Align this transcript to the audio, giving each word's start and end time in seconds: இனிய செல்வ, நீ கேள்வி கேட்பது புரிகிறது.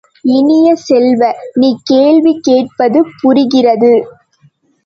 இனிய 0.29 0.69
செல்வ, 0.77 1.21
நீ 1.59 1.69
கேள்வி 1.83 2.33
கேட்பது 2.39 3.01
புரிகிறது. 3.21 3.93